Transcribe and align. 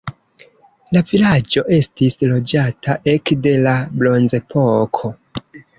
La 0.97 1.03
vilaĝo 1.11 1.63
estis 1.79 2.17
loĝata 2.33 2.99
ekde 3.17 3.57
la 3.69 3.79
bronzepoko. 4.01 5.19